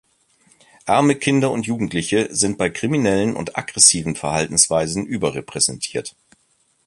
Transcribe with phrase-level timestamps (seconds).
[0.87, 6.15] Arme Kinder und Jugendliche sind bei kriminellen und aggressiven Verhaltensweisen überrepräsentiert.